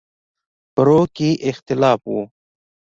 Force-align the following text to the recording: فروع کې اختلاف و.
فروع 0.75 1.03
کې 1.15 1.29
اختلاف 1.49 2.01
و. 2.11 2.15